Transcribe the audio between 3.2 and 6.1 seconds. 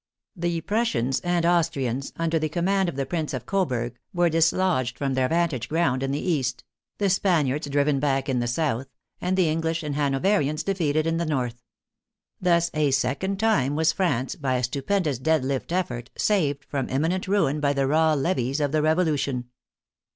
of Coburg, were dislodged from their vantage ground in